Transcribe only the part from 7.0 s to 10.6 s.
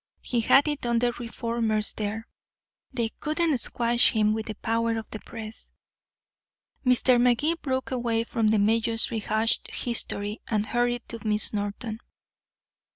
Magee broke away from the mayor's rehashed history,